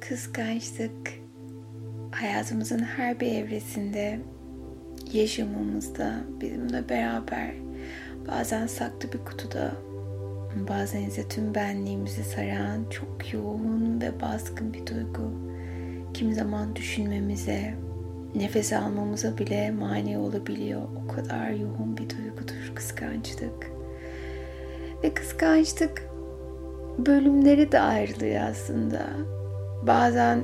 [0.00, 1.12] kıskançlık
[2.10, 4.20] hayatımızın her bir evresinde
[5.12, 7.54] yaşamımızda bizimle beraber
[8.28, 9.72] bazen saklı bir kutuda
[10.68, 15.30] bazen ise tüm benliğimizi saran çok yoğun ve baskın bir duygu.
[16.14, 17.74] Kimi zaman düşünmemize,
[18.34, 20.82] nefes almamıza bile mani olabiliyor.
[21.04, 23.70] O kadar yoğun bir duygudur kıskançlık.
[25.02, 26.10] Ve kıskançlık
[26.98, 29.06] bölümleri de ayrılıyor aslında.
[29.86, 30.40] Bazen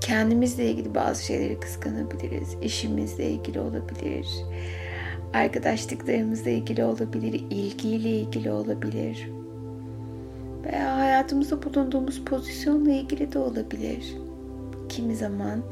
[0.00, 2.56] kendimizle ilgili bazı şeyleri kıskanabiliriz.
[2.62, 4.28] Eşimizle ilgili olabilir.
[5.34, 7.44] Arkadaşlıklarımızla ilgili olabilir.
[7.50, 9.30] ilgiyle ilgili olabilir.
[10.64, 14.14] Veya hayatımızda bulunduğumuz pozisyonla ilgili de olabilir.
[14.88, 15.62] Kimi zaman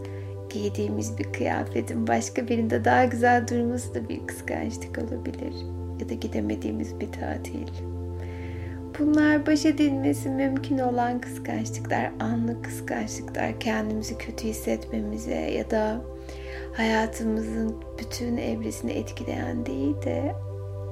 [0.50, 5.54] giydiğimiz bir kıyafetin başka birinde daha güzel durması da bir kıskançlık olabilir.
[6.00, 7.91] Ya da gidemediğimiz bir tatil.
[8.98, 16.00] Bunlar baş edilmesi mümkün olan kıskançlıklar, anlık kıskançlıklar, kendimizi kötü hissetmemize ya da
[16.72, 20.34] hayatımızın bütün evresini etkileyen değil de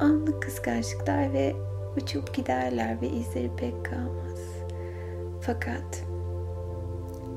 [0.01, 1.53] anlık kıskançlıklar ve
[1.97, 4.41] uçup giderler ve izleri pek kalmaz.
[5.41, 6.05] Fakat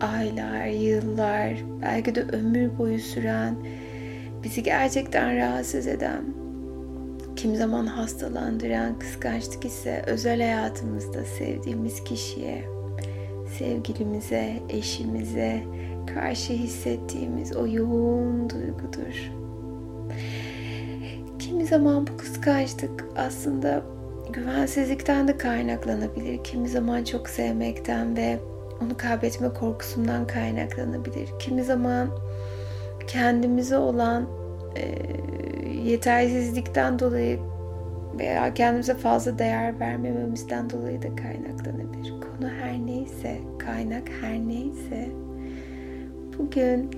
[0.02, 3.56] aylar, yıllar, belki de ömür boyu süren,
[4.44, 6.43] bizi gerçekten rahatsız eden,
[7.44, 12.64] kim zaman hastalandıran kıskançlık ise özel hayatımızda sevdiğimiz kişiye,
[13.58, 15.64] sevgilimize, eşimize
[16.14, 19.32] karşı hissettiğimiz o yoğun duygudur.
[21.40, 23.84] Kimi zaman bu kıskançlık aslında
[24.34, 26.44] güvensizlikten de kaynaklanabilir.
[26.44, 28.40] Kimi zaman çok sevmekten ve
[28.82, 31.30] onu kaybetme korkusundan kaynaklanabilir.
[31.40, 32.10] Kimi zaman
[33.08, 34.28] kendimize olan
[34.78, 34.96] e,
[35.84, 37.40] yetersizlikten dolayı
[38.20, 42.10] veya kendimize fazla değer vermememizden dolayı da kaynaklanabilir.
[42.10, 45.10] Konu her neyse, kaynak her neyse
[46.40, 46.90] bugün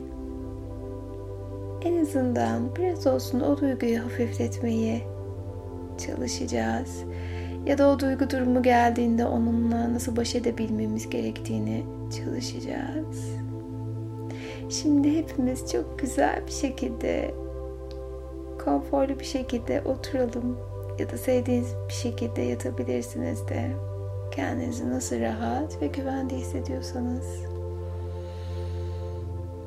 [1.81, 5.03] en azından biraz olsun o duyguyu hafifletmeyi
[5.97, 7.03] çalışacağız.
[7.65, 11.83] Ya da o duygu durumu geldiğinde onunla nasıl baş edebilmemiz gerektiğini
[12.17, 13.35] çalışacağız.
[14.69, 17.44] Şimdi hepimiz çok güzel bir şekilde
[18.65, 20.57] konforlu bir şekilde oturalım
[20.99, 23.71] ya da sevdiğiniz bir şekilde yatabilirsiniz de
[24.31, 27.25] kendinizi nasıl rahat ve güvende hissediyorsanız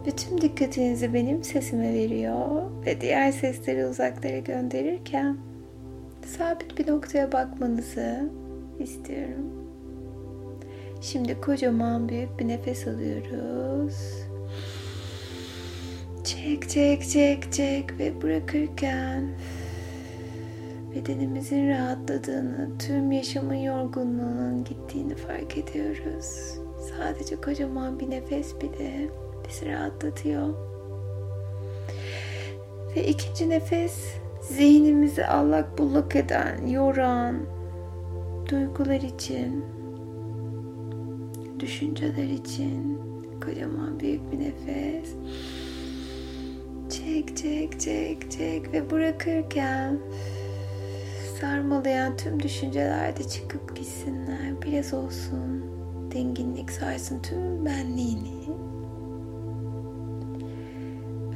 [0.06, 5.36] bütün dikkatinizi benim sesime veriyor ve diğer sesleri uzaklara gönderirken
[6.26, 8.30] sabit bir noktaya bakmanızı
[8.78, 9.46] istiyorum.
[11.00, 14.27] Şimdi kocaman büyük bir nefes alıyoruz.
[16.28, 19.28] Çek çek çek çek ve bırakırken
[20.94, 26.54] bedenimizin rahatladığını, tüm yaşamın yorgunluğunun gittiğini fark ediyoruz.
[26.90, 29.08] Sadece kocaman bir nefes bile
[29.48, 30.54] bizi rahatlatıyor.
[32.96, 37.36] Ve ikinci nefes zihnimizi allak bullak eden, yoran
[38.50, 39.64] duygular için,
[41.60, 42.98] düşünceler için
[43.44, 45.14] kocaman büyük bir nefes.
[47.08, 49.98] Çek çek çek çek ve bırakırken
[51.40, 54.62] sarmalayan tüm düşünceler de çıkıp gitsinler.
[54.62, 55.64] Biraz olsun
[56.10, 58.48] dinginlik sarsın tüm benliğini.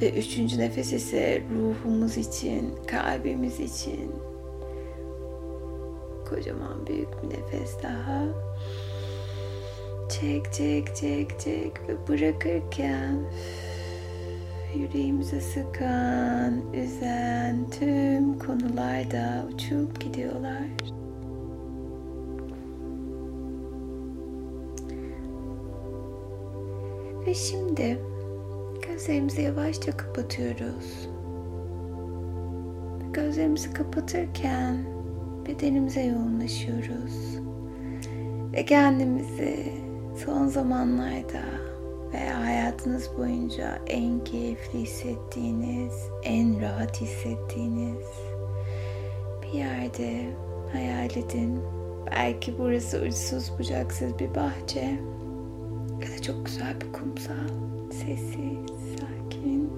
[0.01, 4.11] Ve üçüncü nefes ise ruhumuz için, kalbimiz için
[6.29, 8.25] kocaman büyük bir nefes daha.
[10.09, 13.23] Çek çek çek çek ve bırakırken
[14.75, 20.63] yüreğimize sıkan, üzen tüm konularda uçup gidiyorlar.
[27.27, 27.99] Ve şimdi
[28.87, 31.09] gözlerimizi yavaşça kapatıyoruz.
[33.13, 34.77] Gözlerimizi kapatırken
[35.47, 37.39] bedenimize yoğunlaşıyoruz.
[38.53, 39.73] Ve kendimizi
[40.25, 41.62] son zamanlarda
[42.13, 45.93] veya hayatınız boyunca en keyifli hissettiğiniz,
[46.23, 48.07] en rahat hissettiğiniz
[49.43, 50.29] bir yerde
[50.71, 51.59] hayal edin.
[52.11, 54.99] Belki burası uçsuz bucaksız bir bahçe
[56.01, 57.49] ya da çok güzel bir kumsal,
[57.91, 59.69] sessiz, sakin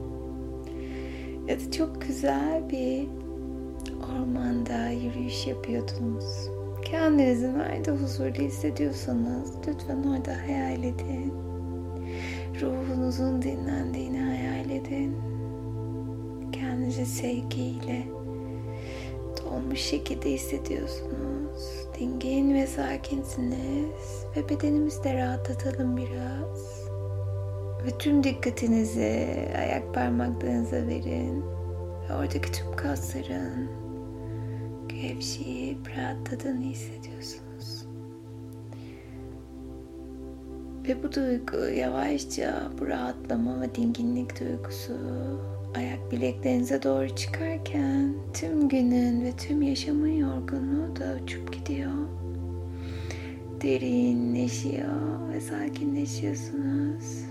[1.47, 3.07] ya da çok güzel bir
[4.13, 6.49] ormanda yürüyüş yapıyordunuz.
[6.85, 11.44] Kendinizi nerede huzurlu hissediyorsanız lütfen orada hayal edin.
[12.61, 15.15] Ruhunuzun dinlendiğini hayal edin.
[16.51, 18.07] Kendinizi sevgiyle
[19.37, 21.87] dolmuş şekilde hissediyorsunuz.
[21.99, 26.85] Dingin ve sakinsiniz ve bedenimizi de rahatlatalım biraz.
[27.85, 29.27] Ve tüm dikkatinizi
[29.57, 31.43] ayak parmaklarınıza verin.
[32.09, 33.69] Ve oradaki tüm kasların
[34.87, 37.44] gevşeyip rahatladığını hissediyorsunuz.
[40.87, 44.93] Ve bu duygu yavaşça bu rahatlama ve dinginlik duygusu
[45.75, 51.91] ayak bileklerinize doğru çıkarken tüm günün ve tüm yaşamın yorgunluğu da uçup gidiyor.
[53.61, 57.25] Derinleşiyor ve sakinleşiyorsunuz.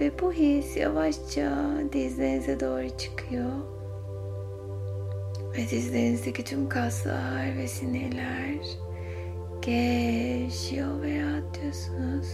[0.00, 3.52] Ve bu his yavaşça dizlerinize doğru çıkıyor.
[5.56, 8.58] Ve dizlerinizdeki tüm kaslar ve sinirler
[9.62, 12.28] gevşiyor ve rahatlıyorsunuz.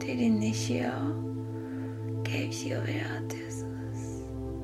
[0.00, 1.30] Derinleşiyor
[2.24, 4.22] gevşiyor ve rahatlıyorsunuz.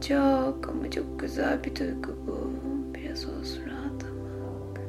[0.08, 2.50] Çok ama çok güzel bir duygu bu.
[2.94, 4.80] Biraz olsun rahatlamak.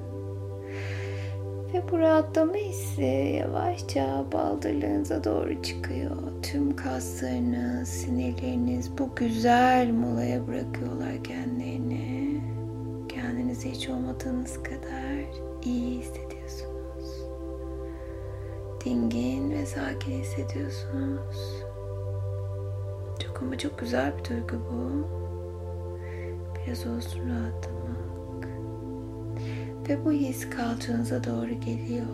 [1.73, 6.17] Ve bu rahatlama hissi yavaşça baldırlarınıza doğru çıkıyor.
[6.43, 12.41] Tüm kaslarınız, sinirleriniz bu güzel molaya bırakıyorlar kendilerini.
[13.09, 15.25] Kendinizi hiç olmadığınız kadar
[15.65, 16.26] iyi hissediyorsunuz.
[18.87, 21.63] Dingin ve sakin hissediyorsunuz.
[23.19, 25.07] Çok ama çok güzel bir duygu bu.
[26.55, 28.47] Biraz olsun rahatlamak.
[29.89, 32.05] Ve bu his kalçanıza doğru geliyor.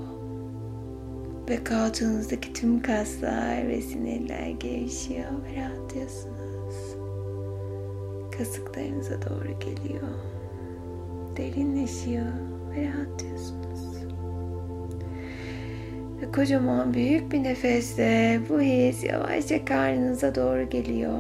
[1.50, 6.96] Ve kalçanızdaki tüm kaslar ve sinirler gevşiyor ve rahatlıyorsunuz.
[8.38, 10.08] Kasıklarınıza doğru geliyor.
[11.38, 12.34] Derinleşiyor
[12.76, 13.73] ve rahatlıyorsunuz.
[16.24, 21.18] Ve kocaman büyük bir nefesle bu his yavaşça karnınıza doğru geliyor.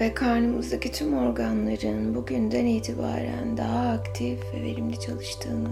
[0.00, 5.68] Ve karnımızdaki tüm organların bugünden itibaren daha aktif ve verimli çalıştığını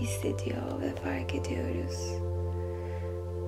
[0.00, 2.14] hissediyor ve fark ediyoruz.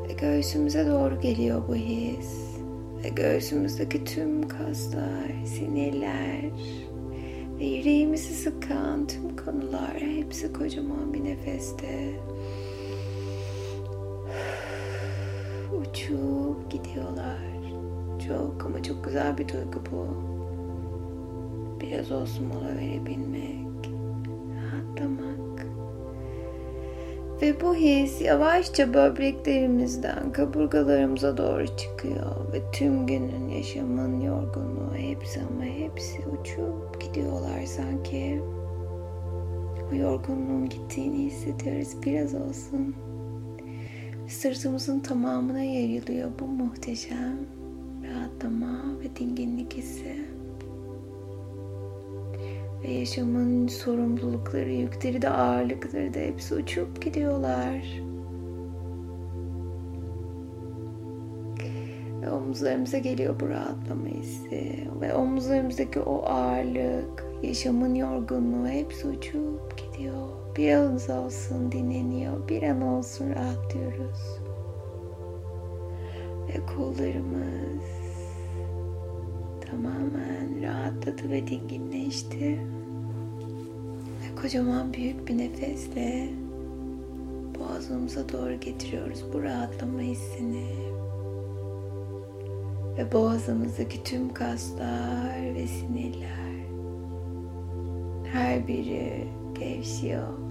[0.09, 2.59] Ve göğsümüze doğru geliyor bu his.
[3.05, 6.43] Ve göğsümüzdeki tüm kaslar, sinirler
[7.61, 12.13] ve yüreğimizi sıkan tüm konular hepsi kocaman bir nefeste
[16.03, 17.39] uçup gidiyorlar.
[18.29, 20.07] Çok ama çok güzel bir duygu bu.
[21.81, 23.91] Biraz olsun mola verebilmek,
[24.55, 25.67] rahatlamak.
[27.43, 32.53] Ve bu his yavaşça böbreklerimizden kaburgalarımıza doğru çıkıyor.
[32.53, 38.43] Ve tüm günün yaşamın yorgunluğu hepsi ama hepsi uçup gidiyorlar sanki.
[39.93, 42.97] O yorgunluğun gittiğini hissediyoruz biraz olsun
[44.29, 47.37] sırtımızın tamamına yayılıyor bu muhteşem
[48.05, 50.17] rahatlama ve dinginlik hissi.
[52.85, 58.03] Ve yaşamın sorumlulukları, yükleri de ağırlıkları da hepsi uçup gidiyorlar.
[62.23, 64.89] Ve omuzlarımıza geliyor bu rahatlama hissi.
[65.01, 70.32] Ve omuzlarımızdaki o ağırlık, yaşamın yorgunluğu hepsi uçup gidiyor.
[70.57, 72.49] Bir anımız olsun dinleniyor.
[72.49, 74.41] Bir an olsun rahatlıyoruz.
[76.49, 77.85] Ve kollarımız
[79.71, 82.61] tamamen rahatladı ve dinginleşti.
[84.23, 86.29] Ve kocaman büyük bir nefesle
[87.59, 90.67] boğazımıza doğru getiriyoruz bu rahatlama hissini.
[92.99, 96.43] Ve boğazımızdaki tüm kaslar ve sinirler
[98.33, 99.29] her biri
[99.59, 100.42] gevşiyor.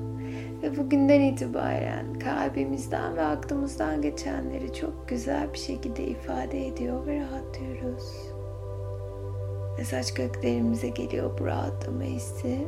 [0.64, 8.32] Ve bugünden itibaren kalbimizden ve aklımızdan geçenleri çok güzel bir şekilde ifade ediyor ve rahatlıyoruz.
[9.80, 12.68] Ve saç köklerimize geliyor bu rahatlama hissi.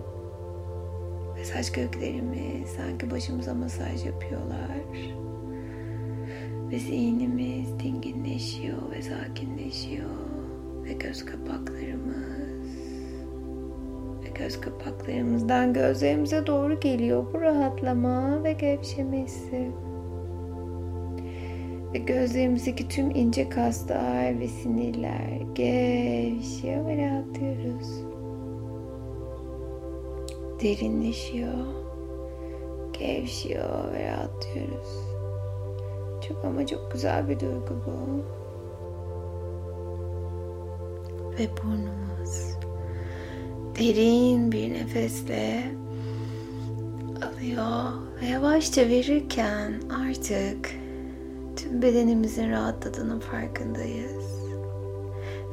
[1.38, 4.70] Ve saç köklerimiz sanki başımıza masaj yapıyorlar.
[6.72, 10.10] Ve zihnimiz dinginleşiyor ve sakinleşiyor.
[10.84, 12.33] Ve göz kapaklarımız
[14.44, 19.72] göz kapaklarımızdan gözlerimize doğru geliyor bu rahatlama ve gevşemesi.
[21.94, 28.04] Ve gözlerimizdeki tüm ince kaslar ve sinirler gevşiyor ve rahatlıyoruz.
[30.62, 31.66] Derinleşiyor,
[33.00, 35.14] gevşiyor ve rahatlıyoruz.
[36.28, 38.24] Çok ama çok güzel bir duygu bu.
[41.40, 42.03] Ve burnumuz
[43.80, 45.64] derin bir nefesle
[47.22, 49.74] alıyor ve yavaşça verirken
[50.08, 50.72] artık
[51.56, 54.24] tüm bedenimizin rahatladığının farkındayız.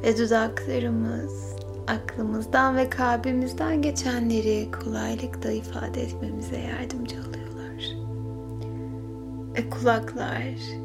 [0.03, 1.55] Ve dudaklarımız
[1.87, 7.95] aklımızdan ve kalbimizden geçenleri kolaylıkla ifade etmemize yardımcı oluyorlar.
[9.57, 10.80] Ve kulaklar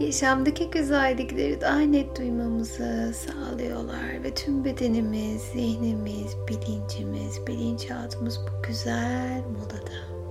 [0.00, 10.22] yaşamdaki güzellikleri daha net duymamızı sağlıyorlar ve tüm bedenimiz, zihnimiz, bilincimiz, bilinçaltımız bu güzel modada.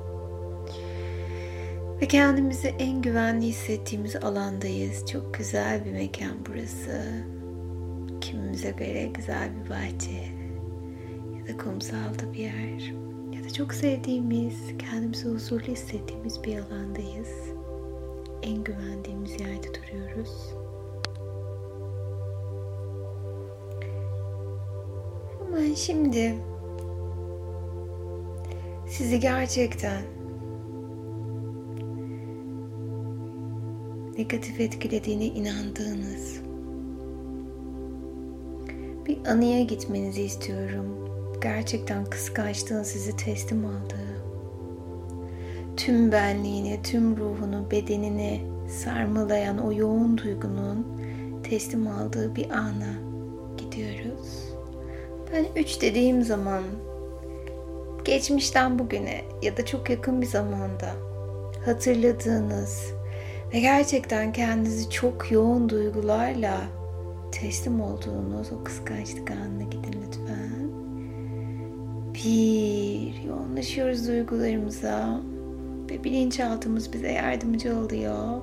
[2.01, 5.05] Ve kendimizi en güvenli hissettiğimiz alandayız.
[5.05, 7.01] Çok güzel bir mekan burası.
[8.21, 10.31] Kimimize göre güzel bir bahçe
[11.39, 12.93] ya da kumsalda bir yer
[13.33, 17.60] ya da çok sevdiğimiz, kendimizi huzurlu hissettiğimiz bir alandayız.
[18.43, 20.53] En güvendiğimiz yerde duruyoruz.
[25.41, 26.35] Ama şimdi
[28.87, 30.01] sizi gerçekten
[34.17, 36.41] negatif etkilediğine inandığınız
[39.07, 41.09] bir anıya gitmenizi istiyorum.
[41.41, 44.00] Gerçekten kıskançlığın sizi teslim aldığı,
[45.85, 48.41] tüm benliğini, tüm ruhunu, bedenini
[48.83, 50.87] sarmalayan o yoğun duygunun
[51.43, 52.93] teslim aldığı bir ana
[53.57, 54.53] gidiyoruz.
[55.33, 56.63] Ben üç dediğim zaman
[58.05, 60.93] geçmişten bugüne ya da çok yakın bir zamanda
[61.65, 62.93] hatırladığınız
[63.53, 66.57] ve gerçekten kendinizi çok yoğun duygularla
[67.31, 70.71] teslim olduğunuz o kıskançlık anına gidin lütfen.
[72.13, 75.21] Bir, yoğunlaşıyoruz duygularımıza
[75.91, 78.41] ve bilinçaltımız bize yardımcı oluyor.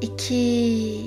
[0.00, 1.00] İki,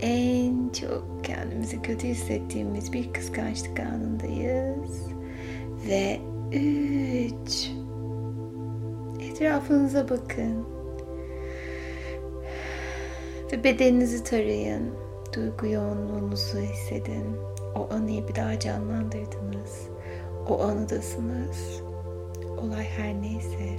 [0.00, 5.08] en çok kendimizi kötü hissettiğimiz bir kıskançlık anındayız.
[5.88, 6.20] Ve
[6.52, 7.70] üç,
[9.20, 10.66] etrafınıza bakın.
[13.52, 14.90] Ve bedeninizi tarayın.
[15.36, 17.36] Duygu yoğunluğunuzu hissedin.
[17.76, 19.88] O anıyı bir daha canlandırdınız.
[20.48, 21.89] O anıdasınız.
[22.62, 23.76] Olay her neyse.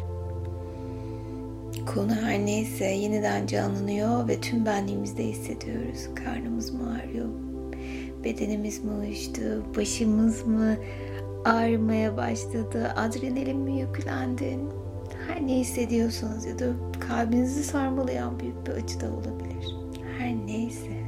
[1.93, 6.09] Konu her neyse yeniden canlanıyor ve tüm benliğimizde hissediyoruz.
[6.15, 7.29] Karnımız mı ağrıyor?
[8.23, 9.65] Bedenimiz mi uyuştu?
[9.77, 10.75] Başımız mı
[11.45, 12.93] ağrımaya başladı?
[12.95, 14.69] Adrenalin mi yüklendin?
[15.27, 16.65] Her ne hissediyorsanız ya da
[17.07, 19.75] kalbinizi sarmalayan büyük bir acı da olabilir.
[20.17, 21.01] Her neyse.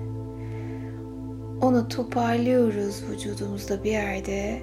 [1.62, 4.62] Onu toparlıyoruz vücudumuzda bir yerde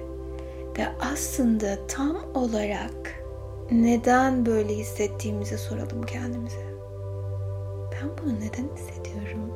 [0.77, 3.23] ve aslında tam olarak
[3.71, 6.71] neden böyle hissettiğimizi soralım kendimize.
[7.91, 9.51] Ben bunu neden hissediyorum?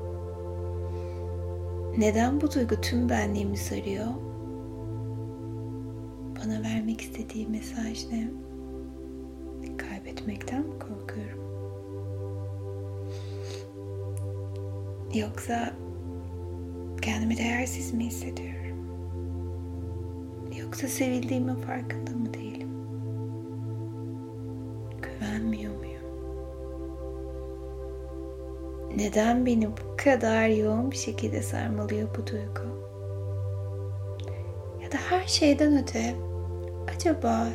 [1.97, 4.07] Neden bu duygu tüm benliğimi sarıyor?
[6.39, 8.27] Bana vermek istediği mesaj ne?
[9.77, 11.45] Kaybetmekten mi korkuyorum?
[15.13, 15.73] Yoksa
[17.01, 18.54] kendimi değersiz mi hissediyorum?
[20.75, 22.69] Yoksa sevildiğimin farkında mı değilim?
[25.01, 26.01] Güvenmiyor muyum?
[28.97, 32.87] Neden beni bu kadar yoğun bir şekilde sarmalıyor bu duygu?
[34.83, 36.15] Ya da her şeyden öte
[36.95, 37.47] acaba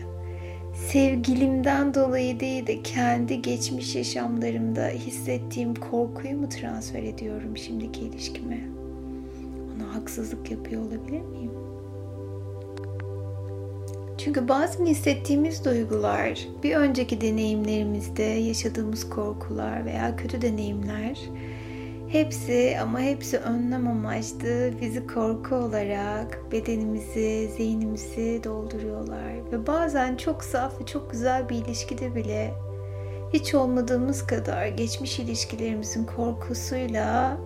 [0.75, 8.61] sevgilimden dolayı değil de kendi geçmiş yaşamlarımda hissettiğim korkuyu mu transfer ediyorum şimdiki ilişkime?
[9.77, 11.60] Ona haksızlık yapıyor olabilir miyim?
[14.25, 21.19] Çünkü bazen hissettiğimiz duygular, bir önceki deneyimlerimizde yaşadığımız korkular veya kötü deneyimler
[22.13, 29.53] Hepsi ama hepsi önlem amaçlı bizi korku olarak bedenimizi, zihnimizi dolduruyorlar.
[29.53, 32.55] Ve bazen çok saf ve çok güzel bir ilişkide bile
[33.33, 37.37] hiç olmadığımız kadar geçmiş ilişkilerimizin korkusuyla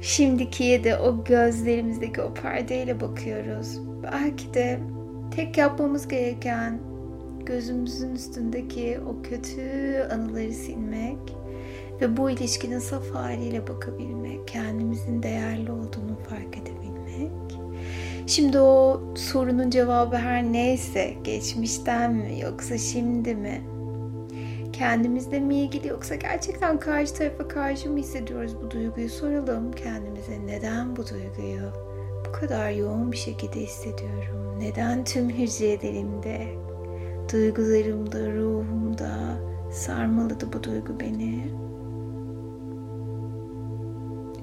[0.00, 3.80] şimdikiye de o gözlerimizdeki o perdeyle bakıyoruz.
[4.02, 4.80] Belki de
[5.30, 6.78] tek yapmamız gereken
[7.46, 9.62] gözümüzün üstündeki o kötü
[10.12, 11.18] anıları silmek
[12.00, 17.58] ve bu ilişkinin saf haliyle bakabilmek, kendimizin değerli olduğunu fark edebilmek.
[18.26, 23.62] Şimdi o sorunun cevabı her neyse, geçmişten mi yoksa şimdi mi?
[24.72, 30.46] Kendimizle mi ilgili yoksa gerçekten karşı tarafa karşı mı hissediyoruz bu duyguyu soralım kendimize.
[30.46, 31.72] Neden bu duyguyu
[32.28, 34.47] bu kadar yoğun bir şekilde hissediyorum?
[34.58, 36.48] Neden tüm hücrelerimde,
[37.32, 39.40] duygularımda, ruhumda
[39.72, 41.44] sarmaladı bu duygu beni?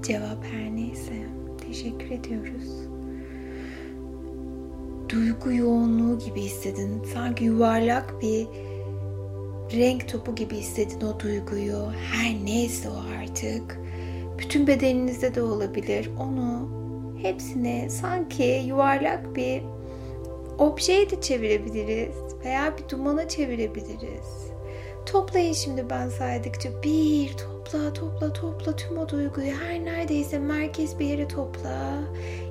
[0.03, 1.13] Cevap her neyse.
[1.67, 2.87] Teşekkür ediyoruz.
[5.09, 7.03] Duygu yoğunluğu gibi hissedin.
[7.13, 8.47] Sanki yuvarlak bir
[9.73, 11.91] renk topu gibi hissedin o duyguyu.
[12.11, 13.79] Her neyse o artık.
[14.39, 16.09] Bütün bedeninizde de olabilir.
[16.19, 16.69] Onu
[17.21, 19.74] hepsini sanki yuvarlak bir
[20.57, 24.51] objeye de çevirebiliriz veya bir dumana çevirebiliriz.
[25.05, 27.35] Toplayın şimdi ben saydıkça bir
[27.65, 32.03] topla topla topla tüm o duyguyu her neredeyse merkez bir yere topla.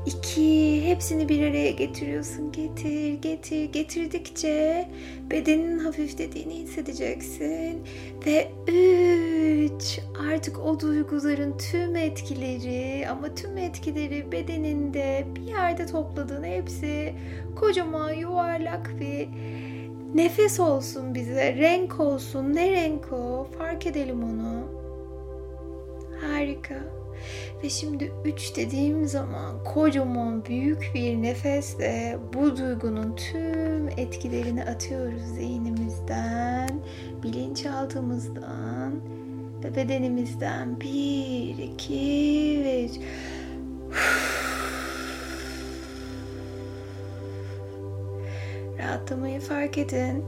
[0.07, 4.89] İki hepsini bir araya getiriyorsun getir getir getirdikçe
[5.31, 7.83] bedenin hafiflediğini hissedeceksin
[8.27, 10.01] ve üç
[10.33, 17.15] artık o duyguların tüm etkileri ama tüm etkileri bedeninde bir yerde topladığın hepsi
[17.57, 19.29] kocaman yuvarlak bir
[20.15, 22.55] Nefes olsun bize, renk olsun.
[22.55, 23.47] Ne renk o?
[23.59, 24.84] Fark edelim onu.
[26.25, 26.75] Harika.
[27.63, 36.71] Ve şimdi üç dediğim zaman kocaman büyük bir nefesle bu duygunun tüm etkilerini atıyoruz zihnimizden,
[37.23, 38.93] bilinçaltımızdan
[39.65, 40.81] ve bedenimizden.
[40.81, 42.93] Bir, iki ve üç.
[49.05, 50.25] rahatlamayı fark edin.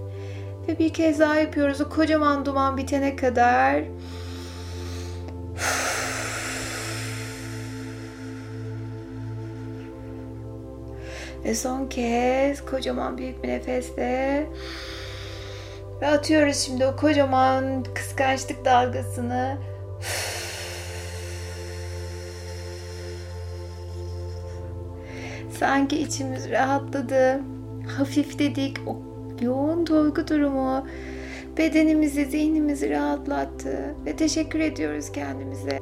[0.68, 1.80] Ve bir kez daha yapıyoruz.
[1.80, 3.82] O kocaman duman bitene kadar.
[11.46, 14.46] Ve son kez kocaman büyük bir nefesle
[16.02, 19.58] ve atıyoruz şimdi o kocaman kıskançlık dalgasını.
[25.58, 27.40] Sanki içimiz rahatladı
[27.96, 28.78] hafifledik.
[28.86, 29.02] O
[29.40, 30.86] yoğun duygu durumu
[31.58, 35.78] bedenimizi, zihnimizi rahatlattı ve teşekkür ediyoruz kendimize.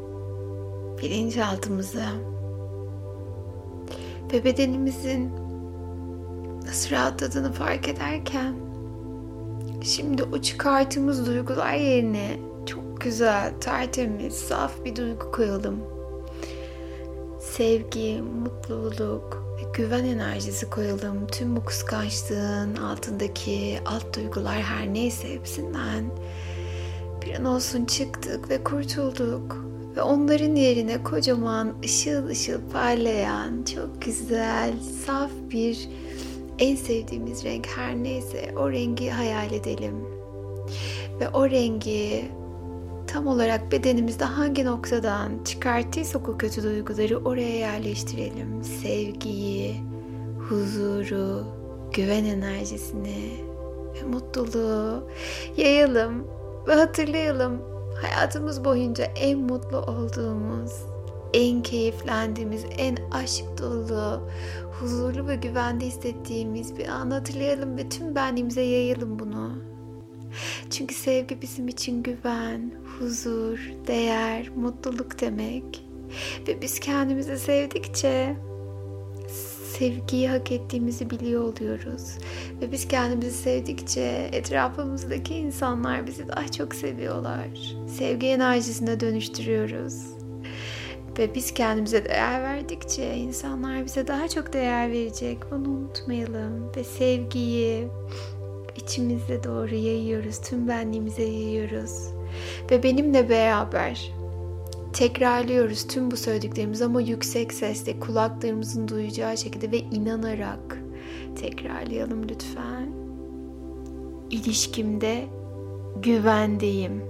[1.02, 2.06] Bilinçaltımıza
[4.33, 5.43] ve bedenimizin
[6.66, 8.54] nasıl rahatladığını fark ederken
[9.83, 15.78] şimdi o çıkarttığımız duygular yerine çok güzel, tertemiz, saf bir duygu koyalım.
[17.40, 19.44] Sevgi, mutluluk,
[19.75, 21.26] güven enerjisi koyalım.
[21.26, 26.04] Tüm bu kıskançlığın altındaki alt duygular her neyse hepsinden
[27.23, 29.64] bir an olsun çıktık ve kurtulduk.
[29.97, 34.72] Ve onların yerine kocaman ışıl ışıl parlayan çok güzel
[35.07, 35.88] saf bir
[36.58, 39.94] en sevdiğimiz renk her neyse o rengi hayal edelim.
[41.20, 42.24] Ve o rengi
[43.06, 48.64] tam olarak bedenimizde hangi noktadan çıkarttıysak o kötü duyguları oraya yerleştirelim.
[48.64, 49.76] Sevgiyi,
[50.48, 51.44] huzuru,
[51.92, 53.30] güven enerjisini
[53.94, 55.08] ve mutluluğu
[55.56, 56.26] yayalım
[56.68, 57.62] ve hatırlayalım
[58.02, 60.72] hayatımız boyunca en mutlu olduğumuz,
[61.35, 64.29] en keyiflendiğimiz, en aşk dolu,
[64.81, 69.53] huzurlu ve güvende hissettiğimiz bir an hatırlayalım ve tüm benliğimize yayalım bunu.
[70.70, 75.87] Çünkü sevgi bizim için güven, huzur, değer, mutluluk demek.
[76.49, 78.37] Ve biz kendimizi sevdikçe
[79.79, 82.18] sevgiyi hak ettiğimizi biliyor oluyoruz.
[82.61, 87.49] Ve biz kendimizi sevdikçe etrafımızdaki insanlar bizi daha çok seviyorlar.
[87.99, 90.23] Sevgi enerjisine dönüştürüyoruz.
[91.18, 95.38] Ve biz kendimize değer verdikçe insanlar bize daha çok değer verecek.
[95.50, 96.72] Bunu unutmayalım.
[96.77, 97.88] Ve sevgiyi,
[98.77, 100.40] içimizde doğru yayıyoruz.
[100.40, 102.11] Tüm benliğimize yayıyoruz.
[102.70, 104.12] Ve benimle beraber
[104.92, 110.79] tekrarlıyoruz tüm bu söylediklerimizi ama yüksek sesle kulaklarımızın duyacağı şekilde ve inanarak
[111.40, 112.88] tekrarlayalım lütfen.
[114.31, 115.24] İlişkimde
[116.03, 117.03] güvendeyim.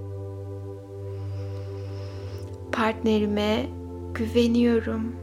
[2.71, 3.65] Partnerime
[4.15, 5.15] güveniyorum.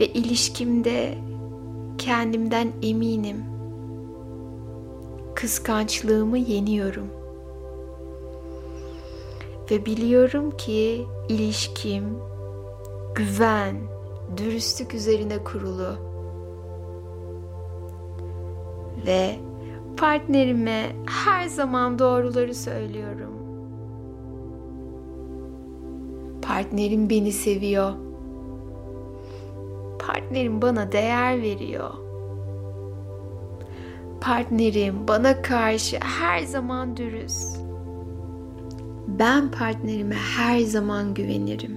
[0.00, 1.18] Ve ilişkimde
[1.98, 3.44] kendimden eminim
[5.34, 7.06] kıskançlığımı yeniyorum.
[9.70, 12.04] Ve biliyorum ki ilişkim
[13.14, 13.76] güven,
[14.36, 15.96] dürüstlük üzerine kurulu.
[19.06, 19.38] Ve
[19.96, 23.53] partnerime her zaman doğruları söylüyorum.
[26.46, 27.92] Partnerim beni seviyor.
[29.98, 32.04] Partnerim bana değer veriyor
[34.24, 37.56] partnerim bana karşı her zaman dürüst.
[39.08, 41.76] Ben partnerime her zaman güvenirim.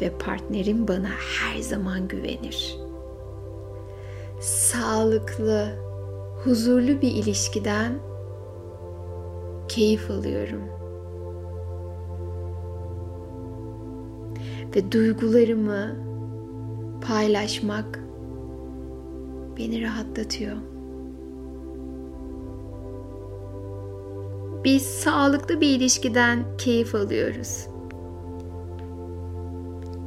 [0.00, 2.78] Ve partnerim bana her zaman güvenir.
[4.40, 5.68] Sağlıklı,
[6.44, 7.92] huzurlu bir ilişkiden
[9.68, 10.62] keyif alıyorum.
[14.76, 15.96] Ve duygularımı
[17.08, 18.00] paylaşmak
[19.58, 20.56] beni rahatlatıyor.
[24.64, 27.66] Biz sağlıklı bir ilişkiden keyif alıyoruz.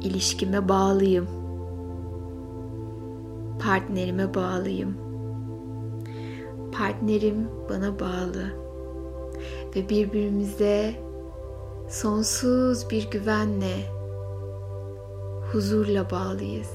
[0.06, 1.26] ilişkime bağlıyım.
[3.64, 4.94] Partnerime bağlıyım.
[6.72, 8.44] Partnerim bana bağlı.
[9.76, 10.94] Ve birbirimize
[11.88, 13.95] sonsuz bir güvenle,
[15.56, 16.70] huzurla bağlıyız.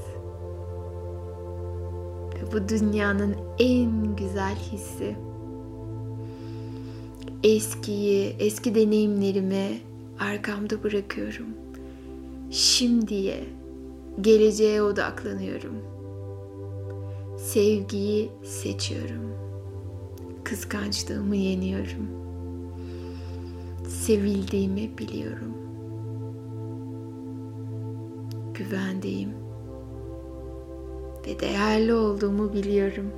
[2.34, 5.16] Ve bu dünyanın en güzel hissi.
[7.42, 9.80] Eskiyi, eski deneyimlerimi
[10.18, 11.46] arkamda bırakıyorum.
[12.50, 13.44] Şimdiye,
[14.20, 15.76] geleceğe odaklanıyorum.
[17.38, 19.32] Sevgiyi seçiyorum.
[20.44, 22.08] Kıskançlığımı yeniyorum.
[23.88, 25.61] Sevildiğimi biliyorum.
[28.54, 29.30] Güvendeyim
[31.26, 33.12] ve değerli olduğumu biliyorum.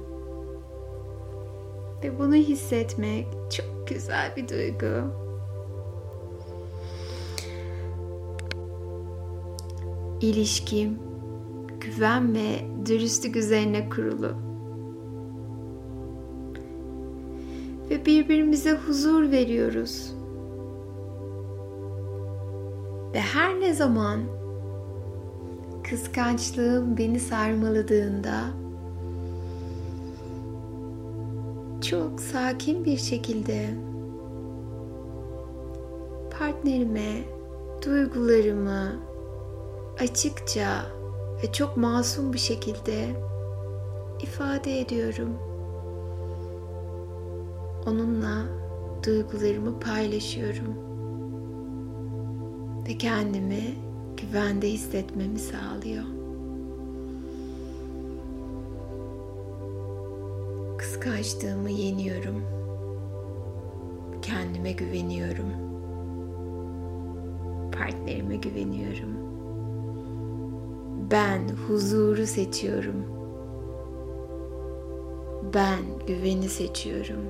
[2.04, 4.86] Ve bunu hissetmek çok güzel bir duygu.
[10.20, 10.98] İlişkim
[11.80, 14.32] güven ve dürüstlük üzerine kurulu.
[17.90, 20.14] Ve birbirimize huzur veriyoruz.
[23.14, 24.33] Ve her ne zaman
[25.90, 28.44] kıskançlığım beni sarmaladığında
[31.90, 33.70] çok sakin bir şekilde
[36.38, 37.24] partnerime
[37.86, 38.92] duygularımı
[40.00, 40.86] açıkça
[41.42, 43.08] ve çok masum bir şekilde
[44.22, 45.38] ifade ediyorum.
[47.86, 48.44] Onunla
[49.06, 50.74] duygularımı paylaşıyorum
[52.88, 53.83] ve kendimi
[54.16, 56.04] güvende hissetmemi sağlıyor.
[60.78, 62.42] Kıskançlığımı yeniyorum.
[64.22, 65.46] Kendime güveniyorum.
[67.72, 69.14] Partnerime güveniyorum.
[71.10, 73.04] Ben huzuru seçiyorum.
[75.54, 77.24] Ben güveni seçiyorum.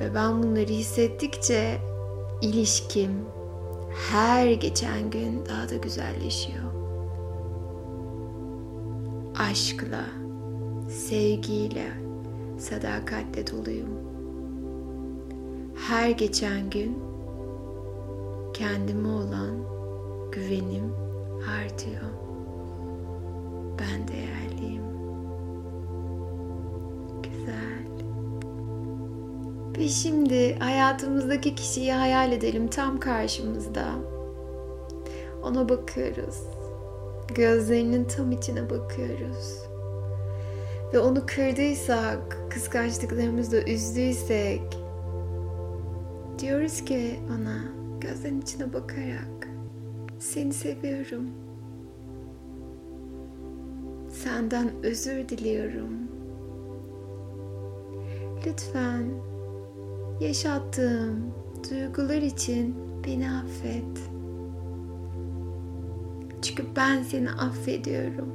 [0.00, 1.78] Ve ben bunları hissettikçe
[2.42, 3.10] ilişkim
[3.94, 6.72] her geçen gün daha da güzelleşiyor.
[9.38, 10.04] Aşkla,
[10.88, 11.92] sevgiyle,
[12.58, 14.02] sadakatle doluyum.
[15.88, 16.98] Her geçen gün
[18.54, 19.56] kendime olan
[20.32, 20.92] güvenim
[21.62, 22.10] artıyor.
[23.78, 24.51] Ben değerliyim.
[29.82, 33.84] Ve şimdi hayatımızdaki kişiyi hayal edelim tam karşımızda.
[35.42, 36.36] Ona bakıyoruz.
[37.34, 39.58] Gözlerinin tam içine bakıyoruz.
[40.94, 44.78] Ve onu kırdıysak, kıskançlıklarımızla üzdüysek
[46.38, 47.64] diyoruz ki ona
[48.00, 49.48] gözlerinin içine bakarak
[50.18, 51.30] seni seviyorum.
[54.10, 55.92] Senden özür diliyorum.
[58.46, 59.31] Lütfen
[60.22, 61.34] yaşattığım
[61.70, 62.74] duygular için
[63.06, 63.98] beni affet.
[66.42, 68.32] Çünkü ben seni affediyorum.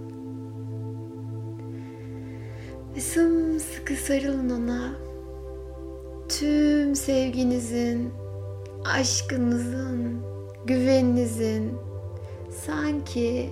[2.96, 4.92] Ve sımsıkı sarılın ona.
[6.30, 8.10] Tüm sevginizin,
[8.86, 10.22] aşkınızın,
[10.66, 11.72] güveninizin
[12.66, 13.50] sanki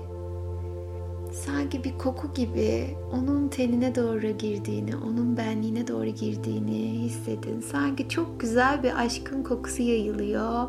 [1.46, 7.60] sanki bir koku gibi onun tenine doğru girdiğini, onun benliğine doğru girdiğini hissedin.
[7.60, 10.68] Sanki çok güzel bir aşkın kokusu yayılıyor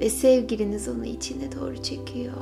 [0.00, 2.32] ve sevgiliniz onu içine doğru çekiyor.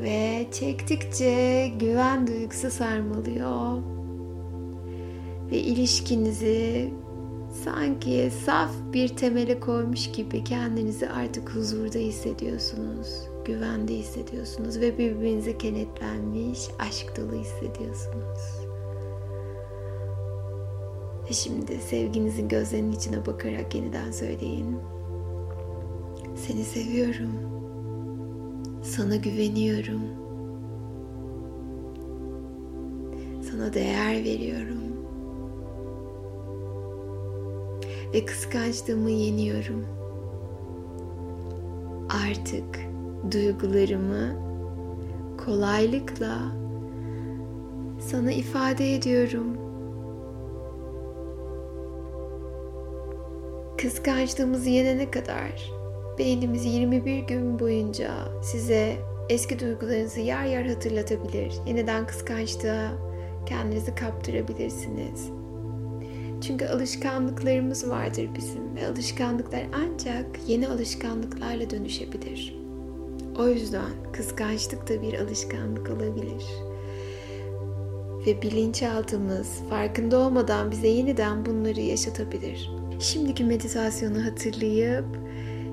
[0.00, 3.82] Ve çektikçe güven duygusu sarmalıyor.
[5.50, 6.92] Ve ilişkinizi
[7.64, 16.68] sanki saf bir temele koymuş gibi kendinizi artık huzurda hissediyorsunuz güvende hissediyorsunuz ve birbirinize kenetlenmiş,
[16.78, 18.66] aşk dolu hissediyorsunuz.
[21.30, 24.76] Ve şimdi sevginizin gözlerinin içine bakarak yeniden söyleyin.
[26.36, 27.32] Seni seviyorum.
[28.82, 30.02] Sana güveniyorum.
[33.50, 34.82] Sana değer veriyorum.
[38.14, 39.86] Ve kıskançlığımı yeniyorum.
[42.28, 42.85] Artık
[43.32, 44.46] duygularımı
[45.44, 46.38] kolaylıkla
[48.00, 49.56] sana ifade ediyorum.
[53.78, 55.72] Kıskançlığımızı yenene kadar
[56.18, 58.10] beynimiz 21 gün boyunca
[58.42, 58.96] size
[59.28, 61.52] eski duygularınızı yer yer hatırlatabilir.
[61.66, 62.92] Yeniden kıskançlığa
[63.46, 65.30] kendinizi kaptırabilirsiniz.
[66.46, 72.65] Çünkü alışkanlıklarımız vardır bizim ve alışkanlıklar ancak yeni alışkanlıklarla dönüşebilir.
[73.38, 76.44] O yüzden kıskançlık da bir alışkanlık olabilir.
[78.26, 82.70] Ve bilinçaltımız farkında olmadan bize yeniden bunları yaşatabilir.
[83.00, 85.04] Şimdiki meditasyonu hatırlayıp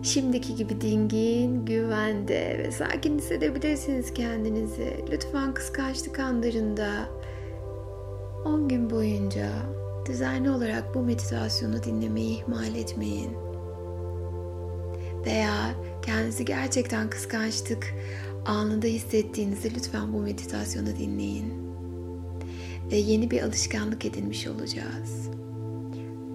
[0.04, 5.06] şimdiki gibi dingin, güvende ve sakin hissedebilirsiniz kendinizi.
[5.12, 7.10] Lütfen kıskançlık anlarında
[8.46, 9.50] 10 gün boyunca
[10.06, 13.53] düzenli olarak bu meditasyonu dinlemeyi ihmal etmeyin.
[15.26, 17.94] Veya kendinizi gerçekten kıskançlık
[18.46, 21.54] anında hissettiğinizde lütfen bu meditasyonu dinleyin.
[22.92, 25.30] Ve yeni bir alışkanlık edinmiş olacağız.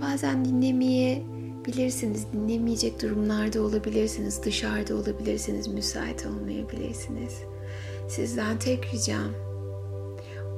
[0.03, 1.23] Bazen dinlemeye
[1.67, 7.35] bilirsiniz, dinlemeyecek durumlarda olabilirsiniz, dışarıda olabilirsiniz, müsait olmayabilirsiniz.
[8.09, 9.33] Sizden tek ricam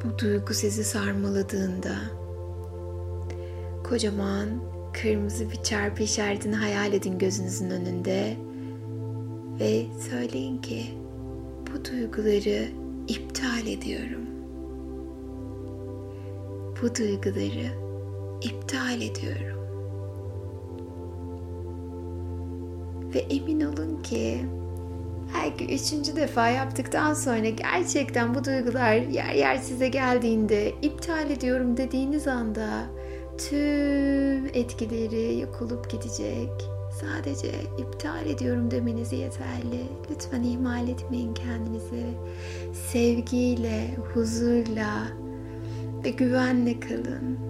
[0.04, 1.94] bu duygu sizi sarmaladığında
[3.84, 4.48] kocaman
[4.92, 8.36] kırmızı bir çarpı işaretini hayal edin gözünüzün önünde
[9.60, 10.82] ve söyleyin ki
[11.66, 12.68] bu duyguları
[13.08, 14.26] iptal ediyorum.
[16.82, 17.90] Bu duyguları
[18.42, 19.60] iptal ediyorum.
[23.14, 24.40] Ve emin olun ki
[25.34, 32.28] belki üçüncü defa yaptıktan sonra gerçekten bu duygular yer yer size geldiğinde iptal ediyorum dediğiniz
[32.28, 32.99] anda
[33.48, 36.50] tüm etkileri yok olup gidecek.
[37.00, 39.82] Sadece iptal ediyorum demeniz yeterli.
[40.10, 42.06] Lütfen ihmal etmeyin kendinizi.
[42.72, 45.08] Sevgiyle, huzurla
[46.04, 47.49] ve güvenle kalın.